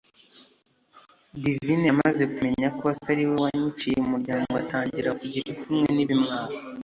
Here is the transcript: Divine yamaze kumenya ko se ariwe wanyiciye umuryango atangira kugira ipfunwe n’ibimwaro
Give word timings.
Divine 1.41 1.85
yamaze 1.89 2.23
kumenya 2.33 2.67
ko 2.79 2.87
se 2.99 3.07
ariwe 3.13 3.35
wanyiciye 3.43 3.97
umuryango 4.01 4.53
atangira 4.63 5.09
kugira 5.19 5.49
ipfunwe 5.53 5.89
n’ibimwaro 5.93 6.55